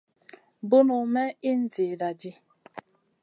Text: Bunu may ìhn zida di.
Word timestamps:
Bunu 0.71 0.97
may 1.13 1.29
ìhn 1.49 1.61
zida 1.73 2.09
di. 2.19 2.31